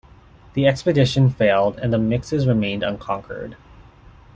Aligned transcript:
The 0.55 0.65
expedition 0.65 1.29
failed 1.29 1.77
and 1.77 1.93
the 1.93 1.99
Mixes 1.99 2.47
remained 2.47 2.81
unconquered. 2.81 3.55